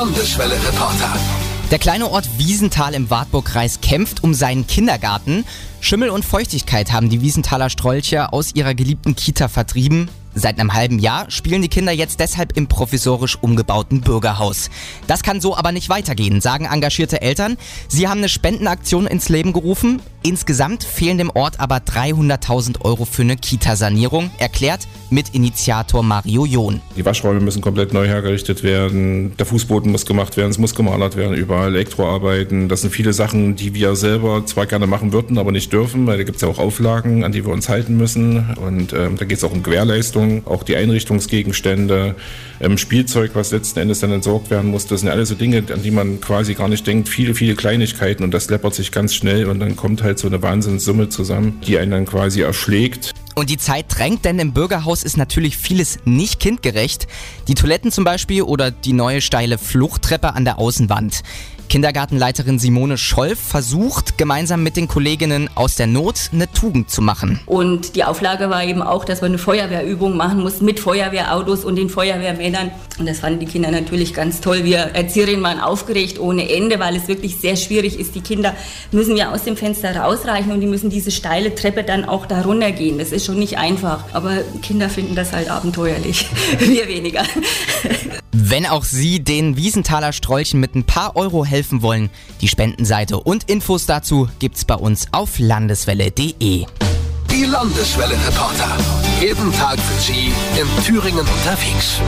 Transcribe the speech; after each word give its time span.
Landeswelle 0.00 0.54
Reporter. 0.54 1.12
Der 1.70 1.78
kleine 1.78 2.10
Ort 2.10 2.26
Wiesenthal 2.38 2.94
im 2.94 3.10
Wartburgkreis 3.10 3.82
kämpft 3.82 4.24
um 4.24 4.32
seinen 4.32 4.66
Kindergarten. 4.66 5.44
Schimmel 5.82 6.08
und 6.08 6.24
Feuchtigkeit 6.24 6.90
haben 6.90 7.10
die 7.10 7.20
Wiesenthaler 7.20 7.68
Strolche 7.68 8.32
aus 8.32 8.54
ihrer 8.54 8.72
geliebten 8.72 9.14
Kita 9.14 9.48
vertrieben. 9.48 10.08
Seit 10.34 10.58
einem 10.58 10.72
halben 10.72 10.98
Jahr 10.98 11.30
spielen 11.30 11.60
die 11.60 11.68
Kinder 11.68 11.92
jetzt 11.92 12.18
deshalb 12.18 12.56
im 12.56 12.66
provisorisch 12.66 13.36
umgebauten 13.42 14.00
Bürgerhaus. 14.00 14.70
Das 15.06 15.22
kann 15.22 15.42
so 15.42 15.54
aber 15.54 15.70
nicht 15.70 15.90
weitergehen, 15.90 16.40
sagen 16.40 16.64
engagierte 16.64 17.20
Eltern. 17.20 17.58
Sie 17.86 18.08
haben 18.08 18.20
eine 18.20 18.30
Spendenaktion 18.30 19.06
ins 19.06 19.28
Leben 19.28 19.52
gerufen. 19.52 20.00
Insgesamt 20.22 20.82
fehlen 20.82 21.18
dem 21.18 21.28
Ort 21.28 21.60
aber 21.60 21.76
300.000 21.76 22.80
Euro 22.86 23.04
für 23.04 23.20
eine 23.20 23.36
Kita-Sanierung, 23.36 24.30
erklärt 24.38 24.88
Mitinitiator 25.10 26.02
Mario 26.02 26.46
John. 26.46 26.80
Die 26.96 27.04
Waschräume 27.04 27.40
müssen 27.40 27.60
komplett 27.60 27.92
neu 27.92 28.06
hergerichtet 28.06 28.62
werden, 28.62 29.36
der 29.38 29.46
Fußboden 29.46 29.90
muss 29.90 30.06
gemacht 30.06 30.36
werden, 30.36 30.50
es 30.50 30.58
muss 30.58 30.74
gemalert 30.74 31.16
werden, 31.16 31.36
überall 31.36 31.74
Elektroarbeiten. 31.74 32.68
Das 32.68 32.82
sind 32.82 32.90
viele 32.90 33.12
Sachen, 33.12 33.56
die 33.56 33.74
wir 33.74 33.96
selber 33.96 34.44
zwar 34.46 34.66
gerne 34.66 34.86
machen 34.86 35.12
würden, 35.12 35.38
aber 35.38 35.52
nicht 35.52 35.72
dürfen, 35.72 36.06
weil 36.06 36.18
da 36.18 36.24
gibt 36.24 36.36
es 36.36 36.42
ja 36.42 36.48
auch 36.48 36.58
Auflagen, 36.58 37.24
an 37.24 37.32
die 37.32 37.44
wir 37.44 37.52
uns 37.52 37.68
halten 37.68 37.96
müssen. 37.96 38.54
Und 38.64 38.92
ähm, 38.92 39.16
da 39.16 39.24
geht 39.24 39.38
es 39.38 39.44
auch 39.44 39.52
um 39.52 39.62
Gewährleistung, 39.62 40.46
auch 40.46 40.62
die 40.62 40.76
Einrichtungsgegenstände, 40.76 42.14
ähm, 42.60 42.78
Spielzeug, 42.78 43.32
was 43.34 43.50
letzten 43.50 43.80
Endes 43.80 44.00
dann 44.00 44.12
entsorgt 44.12 44.50
werden 44.50 44.70
muss. 44.70 44.86
Das 44.86 45.00
sind 45.00 45.08
alles 45.08 45.28
so 45.28 45.34
Dinge, 45.34 45.64
an 45.72 45.82
die 45.82 45.90
man 45.90 46.20
quasi 46.20 46.54
gar 46.54 46.68
nicht 46.68 46.86
denkt. 46.86 47.08
Viele, 47.08 47.34
viele 47.34 47.54
Kleinigkeiten 47.54 48.22
und 48.22 48.32
das 48.32 48.50
läppert 48.50 48.74
sich 48.74 48.92
ganz 48.92 49.14
schnell 49.14 49.46
und 49.46 49.60
dann 49.60 49.76
kommt 49.76 50.02
halt 50.02 50.18
so 50.18 50.28
eine 50.28 50.42
Wahnsinnssumme 50.42 51.08
zusammen, 51.08 51.60
die 51.66 51.78
einen 51.78 51.90
dann 51.90 52.06
quasi 52.06 52.42
erschlägt. 52.42 53.12
Und 53.40 53.48
die 53.48 53.56
Zeit 53.56 53.86
drängt, 53.88 54.26
denn 54.26 54.38
im 54.38 54.52
Bürgerhaus 54.52 55.02
ist 55.02 55.16
natürlich 55.16 55.56
vieles 55.56 56.00
nicht 56.04 56.40
kindgerecht. 56.40 57.06
Die 57.48 57.54
Toiletten 57.54 57.90
zum 57.90 58.04
Beispiel 58.04 58.42
oder 58.42 58.70
die 58.70 58.92
neue 58.92 59.22
steile 59.22 59.56
Fluchttreppe 59.56 60.34
an 60.34 60.44
der 60.44 60.58
Außenwand. 60.58 61.22
Kindergartenleiterin 61.70 62.58
Simone 62.58 62.98
Scholf 62.98 63.38
versucht, 63.38 64.18
gemeinsam 64.18 64.64
mit 64.64 64.76
den 64.76 64.88
Kolleginnen 64.88 65.48
aus 65.54 65.76
der 65.76 65.86
Not 65.86 66.30
eine 66.32 66.50
Tugend 66.50 66.90
zu 66.90 67.00
machen. 67.00 67.38
Und 67.46 67.94
die 67.94 68.02
Auflage 68.02 68.50
war 68.50 68.64
eben 68.64 68.82
auch, 68.82 69.04
dass 69.04 69.22
wir 69.22 69.26
eine 69.26 69.38
Feuerwehrübung 69.38 70.16
machen 70.16 70.40
mussten 70.40 70.64
mit 70.64 70.80
Feuerwehrautos 70.80 71.64
und 71.64 71.76
den 71.76 71.88
Feuerwehrmännern. 71.88 72.72
Und 72.98 73.08
das 73.08 73.20
fanden 73.20 73.38
die 73.38 73.46
Kinder 73.46 73.70
natürlich 73.70 74.14
ganz 74.14 74.40
toll. 74.40 74.64
Wir 74.64 74.78
Erzieherinnen 74.78 75.44
waren 75.44 75.60
aufgeregt 75.60 76.18
ohne 76.18 76.50
Ende, 76.50 76.80
weil 76.80 76.96
es 76.96 77.06
wirklich 77.06 77.36
sehr 77.36 77.54
schwierig 77.54 78.00
ist. 78.00 78.16
Die 78.16 78.20
Kinder 78.20 78.56
müssen 78.90 79.16
ja 79.16 79.30
aus 79.30 79.44
dem 79.44 79.56
Fenster 79.56 79.94
rausreichen 79.94 80.50
und 80.50 80.60
die 80.60 80.66
müssen 80.66 80.90
diese 80.90 81.12
steile 81.12 81.54
Treppe 81.54 81.84
dann 81.84 82.04
auch 82.04 82.26
da 82.26 82.42
runtergehen. 82.42 82.98
Das 82.98 83.12
ist 83.12 83.24
schon 83.30 83.38
nicht 83.38 83.58
einfach. 83.58 84.04
Aber 84.12 84.42
Kinder 84.62 84.88
finden 84.88 85.14
das 85.14 85.32
halt 85.32 85.48
abenteuerlich. 85.50 86.26
Wir 86.58 86.88
weniger. 86.88 87.22
Wenn 88.32 88.66
auch 88.66 88.84
Sie 88.84 89.22
den 89.22 89.56
Wiesenthaler 89.56 90.12
Strolchen 90.12 90.60
mit 90.60 90.74
ein 90.74 90.84
paar 90.84 91.16
Euro 91.16 91.44
helfen 91.44 91.82
wollen, 91.82 92.10
die 92.40 92.48
Spendenseite 92.48 93.20
und 93.20 93.48
Infos 93.48 93.86
dazu 93.86 94.28
gibt's 94.38 94.64
bei 94.64 94.74
uns 94.74 95.06
auf 95.12 95.38
landeswelle.de. 95.38 96.66
Die 97.30 97.44
Landeswelle 97.44 98.14
Reporter. 98.26 98.76
Jeden 99.20 99.52
Tag 99.52 99.78
für 99.78 100.00
Sie 100.00 100.32
in 100.60 100.84
Thüringen 100.84 101.20
unterwegs. 101.20 102.00